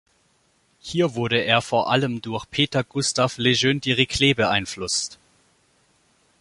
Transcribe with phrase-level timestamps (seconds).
[0.79, 5.19] Hier wurde er vor allem durch Peter Gustav Lejeune Dirichlet beeinflusst.